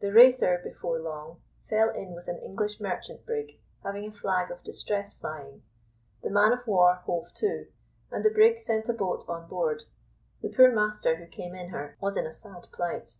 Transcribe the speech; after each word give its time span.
The 0.00 0.12
Racer, 0.12 0.60
before 0.62 0.98
long, 0.98 1.40
fell 1.66 1.88
in 1.88 2.12
with 2.12 2.28
an 2.28 2.38
English 2.42 2.78
merchant 2.78 3.24
brig 3.24 3.58
having 3.82 4.04
a 4.06 4.12
flag 4.12 4.50
of 4.50 4.62
distress 4.62 5.14
flying. 5.14 5.62
The 6.22 6.28
man 6.28 6.52
of 6.52 6.66
war 6.66 6.96
hove 6.96 7.32
to, 7.36 7.64
and 8.10 8.22
the 8.22 8.28
brig 8.28 8.58
sent 8.58 8.90
a 8.90 8.92
boat 8.92 9.24
on 9.26 9.48
board. 9.48 9.84
The 10.42 10.50
poor 10.52 10.70
master 10.70 11.16
who 11.16 11.26
came 11.26 11.54
in 11.54 11.70
her 11.70 11.96
was 12.02 12.18
in 12.18 12.26
a 12.26 12.34
sad 12.34 12.66
plight. 12.70 13.16